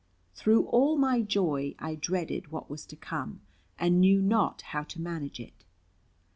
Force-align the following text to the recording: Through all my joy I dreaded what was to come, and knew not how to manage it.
Through 0.33 0.65
all 0.65 0.97
my 0.97 1.21
joy 1.21 1.75
I 1.77 1.93
dreaded 1.93 2.51
what 2.51 2.71
was 2.71 2.87
to 2.87 2.95
come, 2.95 3.41
and 3.77 4.01
knew 4.01 4.19
not 4.19 4.63
how 4.63 4.81
to 4.81 4.99
manage 4.99 5.39
it. 5.39 5.63